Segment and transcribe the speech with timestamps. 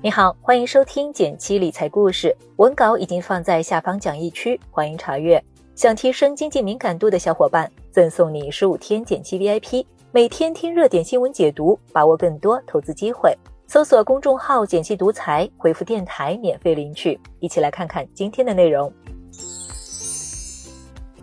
[0.00, 5.42] 你好，欢迎收听减七理财故事，文稿已经放在下方讲义区，欢迎查阅。
[5.74, 13.36] 想提升经济敏感度的小伙伴，赠送你十五天减七 VIP，每天听热点新闻解读，把握更多投资机会。
[13.66, 17.18] 搜索公众号“减七独裁，回复“电台”免费领取。
[17.40, 18.92] 一起来看看今天的内容。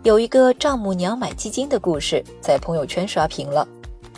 [0.02, 3.66] 有一个丈母娘买基金的故事在朋友圈刷屏了。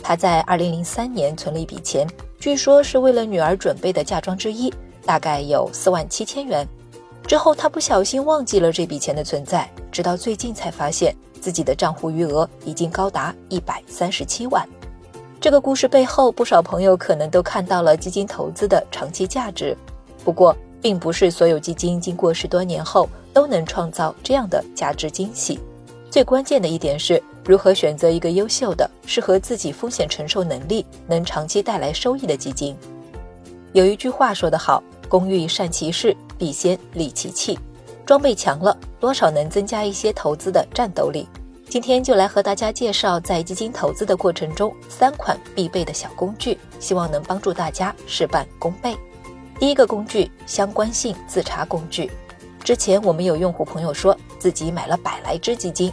[0.03, 2.05] 她在二零零三年存了一笔钱。
[2.39, 4.73] 据说是为了女儿准备的嫁妆之一，
[5.05, 6.65] 大概有四万七千元。
[7.27, 14.65] 之后他不小心忘记了这笔钱的存在，直到最近才发现自己的账户余额已经高达一百三十七万。
[15.41, 19.75] 这个故事背后，不少朋友可能都看到了基金投资的长期价值。
[20.23, 25.59] 不过，并不是所有基金经过十多年后都能创造这样的价值惊喜。
[26.09, 27.21] 最关键的一点是。
[27.49, 32.77] 如何选择一个优秀的、适合自己风险承受能力、能长期带来收益的基金？
[33.73, 37.57] 有一句话说得好：“工欲善其事，必先利其器。”
[38.05, 41.27] 装备强了，多少能增加一些投资的战斗力。
[41.67, 48.95] 今天就来和大家介绍在基金投资的过程中三款必备的小工具，希望能帮助大家事半功倍。
[49.59, 52.11] 第一个工具：相关性自查工具。
[52.63, 55.91] 之前我们有用户朋友说自己买了百来只基金。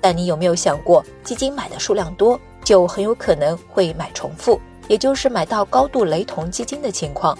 [0.00, 7.36] 但你有没有想过，基金买的数量多，就很有可能会买重复，也就是买到高度雷同基金的情况。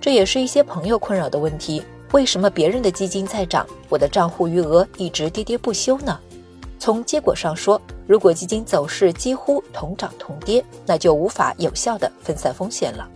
[0.00, 1.82] 这也是一些朋友困扰的问题。
[2.12, 6.18] 为什么别人的基金在涨，我的账户余额一直跌跌不休呢？
[6.78, 13.06] 从结果上说，如果基金走势几乎同涨同跌，那就无法有效的分散风险了。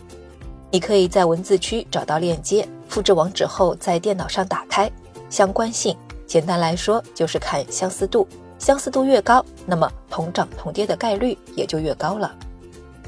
[0.71, 4.91] 你可以在文字区找到链接，复制网址后在电脑上打开。
[5.31, 8.27] 相关性，简单来说就是看相似度。
[8.63, 12.33] 相似度越高，那么同涨同跌的概率也就越高了。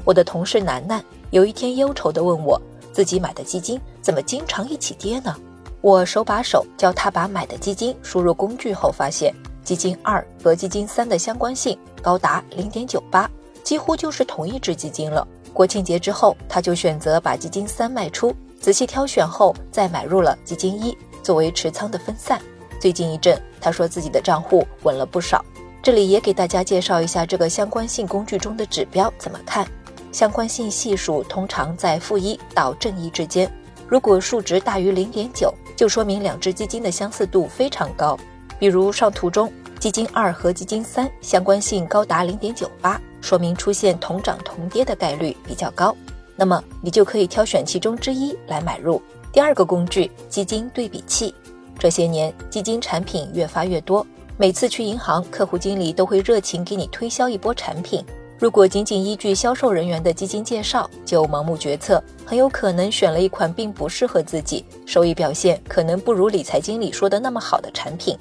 [0.03, 2.61] 我的同事楠楠有一天忧愁地问我，
[2.91, 5.33] 自己买的基金怎么经常一起跌呢？
[5.79, 9.33] 我手把手教他把买的基金输入工具后，发现
[9.63, 13.31] 基金二和基金三的相关性高达零点九八，
[13.63, 15.25] 几乎就是同一只基金了。
[15.53, 22.41] 国庆节之后，他就选择把基金三卖出，仔细挑选后再买入了基金一，作为持仓的分散。
[22.85, 25.43] 最近一阵，他说自己的账户稳了不少。
[25.81, 29.67] 这里也给大家介绍一下这个相关性工具中的指标怎么看。
[30.11, 33.51] 相关性系数通常在负一到正一之间，
[33.87, 38.15] 如果数值大于零点九，就说明两只基金的相似度非常高。
[38.59, 45.97] 比如上图中，基金二和基金三相关性高达零点九八，说明出现同涨同跌的概率比较高。
[46.35, 49.01] 那么你就可以挑选其中之一来买入。
[49.33, 51.33] 第二个工具，基金对比器。
[51.77, 54.05] 这些年，基金产品越发越多，
[54.37, 58.03] 每次去银行，客户经理都会热情给你推销一波产品。
[58.37, 68.17] 如果仅仅依据销售人员的基金介绍就盲目决策，很有可能选了一款并不适合自己、收益表现可能不如理财经理说的那么好的产品。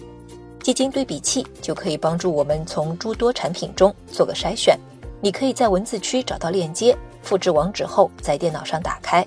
[0.62, 4.78] 基金对比器就可以帮助我们从诸多产品中做个筛选。
[5.20, 9.26] 你可以在文字区找到链接，复制网址后在电脑上打开。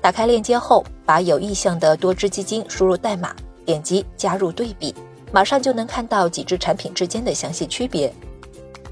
[0.00, 3.34] 打开链接后，把有意向的多只基金输入代码。
[3.68, 4.94] 点击加入对比，
[5.30, 8.10] 马上就能看到几只产品之间的详细区别。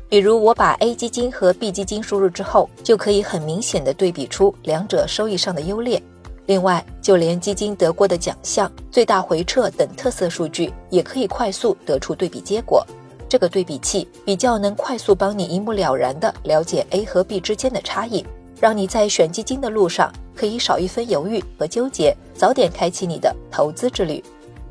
[0.07, 6.01] 比如我把 A 基金和 B 基金输入之后，就可以很明显的对比出两者收益上的优劣。
[6.45, 12.87] 另外，就连基金得过的奖项、最大回撤等特色数据，也可以快速得出对比结果。
[13.31, 18.23] 这个对比器比较能快速帮你一目了然的了解 A 和 B 之间的差异，
[18.61, 24.23] 让你在选基金的路上可以少一分犹豫和纠结，早点开启你的投资之旅。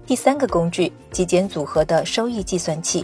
[0.07, 3.03] 第三个工具，极简组合的收益计算器，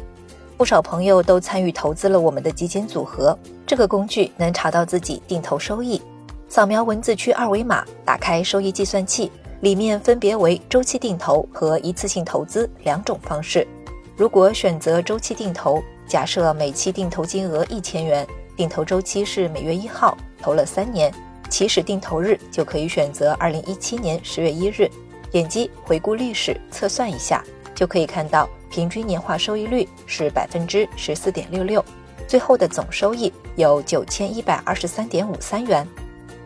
[0.55, 3.35] 不少朋友都参与投资了我们的极简组合。
[3.65, 5.99] 这个工具能查到自己定投收益，
[6.47, 13.67] 扫描文字区二维码，打开收益计算器，里面分别为周期定投和一次性投资两种方式。
[14.15, 21.11] 如果选择周期定投，假设每期定投金额一千元，定投周期是每月一号，投了三年，
[21.49, 24.87] 起始定投日就可以选择二零一七年十月一日。
[25.31, 27.43] 点击回顾历史，测算一下，
[27.73, 31.83] 就可以看到平均年化收益率是百分之十四点六六，
[32.27, 35.87] 最后的总收益有九千一百二十三点五三元。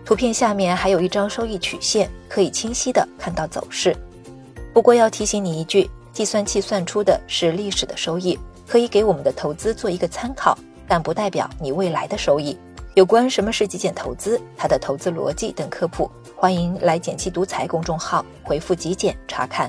[0.05, 3.95] 图片下面还有一张收益曲线，可以清晰的看到走势。
[4.71, 8.37] 不过要提醒你一句，计算器算出的是历史的收益，
[8.67, 10.55] 可以给我们的投资做一个参考，
[10.87, 12.55] 但不代表你未来的收益。
[12.93, 16.09] 有关什么是极简投资，它的投资逻辑等科普，
[16.45, 19.67] 欢迎来简七独裁公众号回复“极简”查看。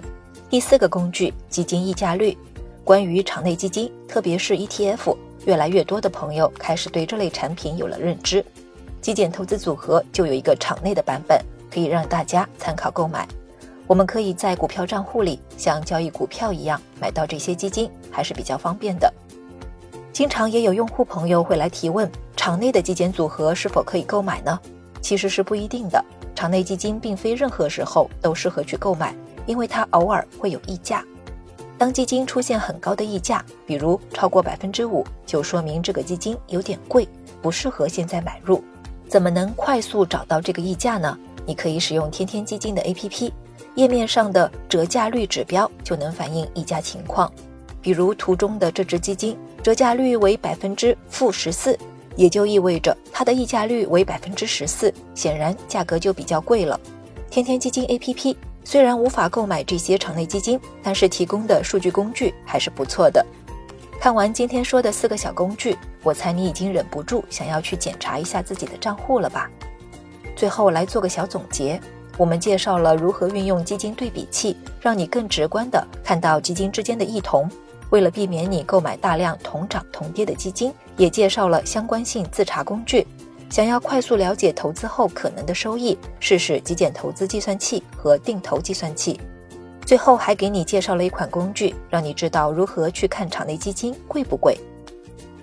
[0.50, 2.36] 第四个工具，基金溢价率。
[2.84, 8.44] 关于场内基金，特别是 ETF，越来越多的朋友开始对这类产品有了认知。
[9.00, 13.26] 极简投资组合就有一个场内的版本，可以让大家参考购买。
[13.86, 19.10] 我们可以在股票账户里像交易股票一样买到这些基金，还是比较方便的。
[20.12, 22.06] 经常也有用户朋友会来提问，
[22.36, 24.60] 场内的极简组合是否可以购买呢？
[25.00, 26.04] 其实是不一定的，
[26.36, 29.12] 场内基金并非任何时候都适合去购买，
[29.46, 31.02] 因为它偶尔会有溢价。
[31.78, 37.08] 当基金出现很高的溢价，比如超过百分之五，就说明这个基金有点贵，
[37.40, 38.62] 不适合现在买入。
[39.08, 41.18] 怎么能快速找到这个溢价呢？
[41.46, 43.32] 你可以使用天天基金的 APP。
[43.74, 47.30] 页面上的折价率指标就能反映溢价情况，
[47.80, 51.78] 比如图中的这只基金折价率为百分之负十四，
[52.16, 56.80] 也就意味着它的溢价率为百分之十四，显然价格就比较贵了。
[57.30, 58.34] 天天基金 APP
[58.64, 63.24] 虽然无法购买这些场内基金，但是提供的数据工具还是不错的。
[64.00, 69.50] 看完今天说的四个小工具，我猜你已经忍不住想要去检查一下自己的账户了吧？
[70.34, 71.80] 最后来做个小总结。
[72.18, 77.46] 我们介绍了如何运用基金对比器，让你更直观地看到基金之间的异同。
[77.90, 83.06] 为了避免你购买大量同涨同跌的基金，也介绍了相关性自查工具。
[83.48, 89.20] 想要快速了解投资后可能的收益，试试极简投资计算器和定投计算器。
[89.84, 94.58] 最后还给你介绍了一款工具，让你知道如何去看场内基金贵不贵。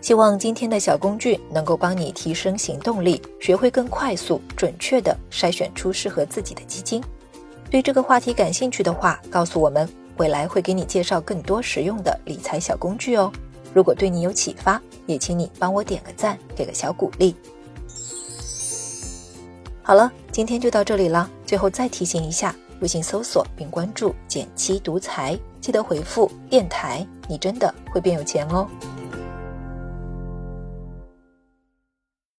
[0.02, 7.02] 希望今天的小工具能够帮你提升行动力，学会更快速、准确地筛选出适合自己的基金。
[7.70, 13.32] 对这个话题感兴趣的话，告诉我们，未来会给你介绍更多实用的理财小工具哦。
[13.74, 17.36] 如果对你有启发，也请你帮我点个赞，给个小鼓励。
[19.82, 21.30] 好了，今天就到这里了。
[21.46, 28.68] 最后再提醒一下，微信搜索并关注“简七独裁，记得回复“电台”，你真的会变有钱哦。